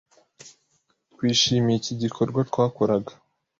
Twishimiye 1.11 1.75
iki 1.81 1.93
gikorwa 2.01 2.39
twakoraga 2.49 3.11